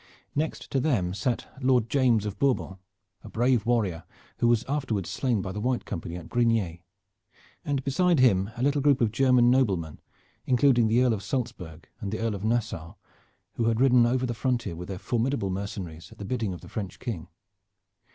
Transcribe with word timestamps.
Next 0.33 0.71
to 0.71 0.79
them 0.79 1.13
sat 1.13 1.45
Lord 1.63 1.87
James 1.87 2.25
of 2.25 2.39
Bourbon, 2.39 2.77
a 3.23 3.29
brave 3.29 3.67
warrior 3.67 4.03
who 4.37 4.47
was 4.47 4.63
afterwards 4.67 5.11
slain 5.11 5.43
by 5.43 5.51
the 5.51 5.61
White 5.61 5.85
Company 5.85 6.15
at 6.15 6.27
Brignais, 6.27 6.81
and 7.63 7.83
beside 7.83 8.19
him 8.19 8.49
a 8.57 8.63
little 8.63 8.81
group 8.81 8.99
of 8.99 9.11
German 9.11 9.51
noblemen, 9.51 9.99
including 10.47 10.87
the 10.87 11.03
Earl 11.03 11.13
of 11.13 11.21
Salzburg 11.21 11.87
and 11.99 12.11
the 12.11 12.17
Earl 12.17 12.33
of 12.33 12.43
Nassau, 12.43 12.95
who 13.53 13.65
had 13.65 13.79
ridden 13.79 14.07
over 14.07 14.25
the 14.25 14.33
frontier 14.33 14.75
with 14.75 14.87
their 14.87 14.97
formidable 14.97 15.51
mercenaries 15.51 16.11
at 16.11 16.17
the 16.17 16.25
bidding 16.25 16.51
of 16.51 16.61
the 16.61 16.67
French 16.67 16.97
King. 16.97 17.27